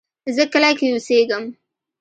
زه 0.35 0.43
کلی 0.53 0.71
کې 0.79 0.87
اوسیږم 0.91 1.45